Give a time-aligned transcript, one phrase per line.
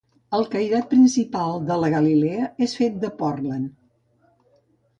[0.35, 3.71] El cairat principal de la galilea és fet de pòrtland.